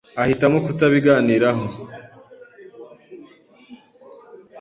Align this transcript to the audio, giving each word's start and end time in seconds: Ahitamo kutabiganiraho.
Ahitamo 0.21 0.57
kutabiganiraho. 0.65 1.65